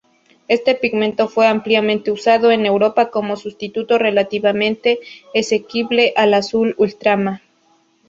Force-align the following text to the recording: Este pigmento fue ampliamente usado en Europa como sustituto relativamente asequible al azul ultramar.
Este 0.47 0.73
pigmento 0.73 1.27
fue 1.27 1.45
ampliamente 1.45 2.09
usado 2.09 2.49
en 2.49 2.65
Europa 2.65 3.11
como 3.11 3.35
sustituto 3.35 3.99
relativamente 3.99 4.97
asequible 5.35 6.11
al 6.17 6.33
azul 6.33 6.73
ultramar. 6.79 7.41